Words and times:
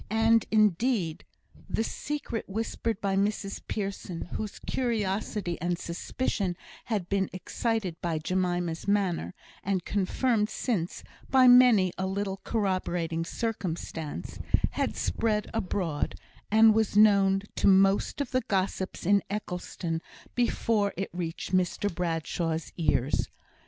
And, 0.09 0.45
indeed, 0.49 1.25
the 1.69 1.83
secret 1.83 2.49
whispered 2.49 2.99
by 3.01 3.15
Mrs 3.15 3.61
Pearson, 3.67 4.21
whose 4.33 4.57
curiosity 4.57 5.61
and 5.61 5.77
suspicion 5.77 6.57
had 6.85 7.07
been 7.07 7.29
excited 7.31 8.01
by 8.01 8.17
Jemima's 8.17 8.87
manner, 8.87 9.35
and 9.63 9.85
confirmed 9.85 10.49
since 10.49 11.03
by 11.29 11.47
many 11.47 11.93
a 11.99 12.07
little 12.07 12.37
corroborating 12.43 13.23
circumstance, 13.23 14.39
had 14.71 14.95
spread 14.95 15.51
abroad, 15.53 16.15
and 16.49 16.73
was 16.73 16.97
known 16.97 17.43
to 17.57 17.67
most 17.67 18.21
of 18.21 18.31
the 18.31 18.41
gossips 18.41 19.05
in 19.05 19.21
Eccleston 19.29 20.01
before 20.33 20.95
it 20.97 21.11
reached 21.13 21.51
Mr 21.55 21.93
Bradshaw's 21.93 22.73
ears. 22.75 23.29